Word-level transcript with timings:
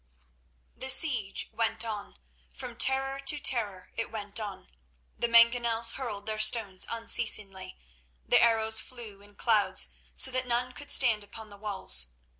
The 0.75 0.89
siege 0.89 1.49
went 1.53 1.85
on; 1.85 2.17
from 2.55 2.75
terror 2.75 3.19
to 3.19 3.39
terror 3.39 3.91
it 3.95 4.09
went 4.11 4.39
on. 4.39 4.71
The 5.19 5.27
mangonels 5.27 5.91
hurled 5.91 6.25
their 6.25 6.39
stones 6.39 6.87
unceasingly, 6.89 7.77
the 8.27 8.41
arrows 8.41 8.81
flew 8.81 9.21
in 9.21 9.35
clouds 9.35 9.89
so 10.15 10.31
that 10.31 10.47
none 10.47 10.71
could 10.71 10.89
stand 10.89 11.23
upon 11.23 11.51
the 11.51 11.57
walls. 11.57 12.13